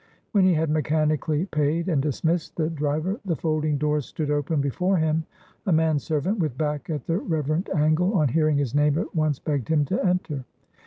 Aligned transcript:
When 0.31 0.45
he 0.45 0.55
had 0.55 0.71
mechanically 0.71 1.45
paid 1.45 1.87
and 1.87 2.01
dismissed 2.01 2.55
the 2.55 2.71
driver, 2.71 3.19
the 3.23 3.35
folding 3.35 3.77
doors 3.77 4.07
stood 4.07 4.31
open 4.31 4.59
before 4.59 4.97
him; 4.97 5.25
a 5.67 5.71
man 5.71 5.99
servant, 5.99 6.39
with 6.39 6.57
back 6.57 6.89
at 6.89 7.05
the 7.05 7.19
reverent 7.19 7.69
angle, 7.69 8.15
on 8.15 8.29
hearing 8.29 8.57
his 8.57 8.73
name 8.73 8.97
at 8.97 9.13
once 9.13 9.37
begged 9.37 9.67
him 9.69 9.85
to 9.85 10.03
enter. 10.03 10.43